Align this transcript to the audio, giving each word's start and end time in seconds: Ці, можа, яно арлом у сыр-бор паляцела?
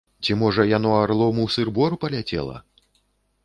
Ці, 0.27 0.37
можа, 0.43 0.65
яно 0.71 0.93
арлом 1.01 1.43
у 1.45 1.47
сыр-бор 1.59 1.99
паляцела? 2.05 2.57